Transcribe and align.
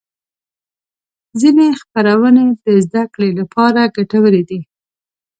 ځینې 1.39 1.67
خپرونې 1.81 2.45
د 2.65 2.67
زدهکړې 2.85 3.29
لپاره 3.39 3.81
ګټورې 3.95 4.43
دي. 4.49 4.59